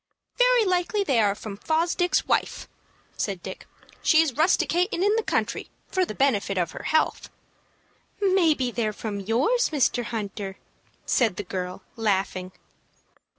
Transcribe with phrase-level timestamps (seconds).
[0.39, 2.67] "Very likely they are from Fosdick's wife,"
[3.17, 3.67] said Dick.
[4.01, 7.29] "She's rusticatin' in the country for the benefit of her health."
[8.19, 10.05] "Maybe they're from yours, Mr.
[10.05, 10.57] Hunter,"
[11.05, 12.51] said the girl, laughing.